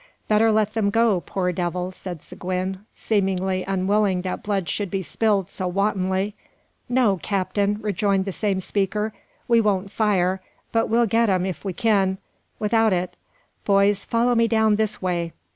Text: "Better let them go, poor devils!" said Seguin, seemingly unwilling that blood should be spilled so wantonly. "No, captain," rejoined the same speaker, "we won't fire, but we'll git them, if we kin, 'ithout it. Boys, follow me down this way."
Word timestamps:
"Better 0.27 0.51
let 0.51 0.73
them 0.73 0.89
go, 0.89 1.21
poor 1.27 1.51
devils!" 1.51 1.95
said 1.95 2.23
Seguin, 2.23 2.79
seemingly 2.91 3.63
unwilling 3.67 4.23
that 4.23 4.41
blood 4.41 4.67
should 4.67 4.89
be 4.89 5.03
spilled 5.03 5.51
so 5.51 5.67
wantonly. 5.67 6.33
"No, 6.89 7.19
captain," 7.21 7.77
rejoined 7.81 8.25
the 8.25 8.31
same 8.31 8.59
speaker, 8.61 9.13
"we 9.47 9.61
won't 9.61 9.91
fire, 9.91 10.41
but 10.71 10.89
we'll 10.89 11.05
git 11.05 11.27
them, 11.27 11.45
if 11.45 11.63
we 11.63 11.73
kin, 11.73 12.17
'ithout 12.59 12.93
it. 12.93 13.15
Boys, 13.63 14.03
follow 14.03 14.33
me 14.33 14.47
down 14.47 14.75
this 14.75 15.03
way." 15.03 15.33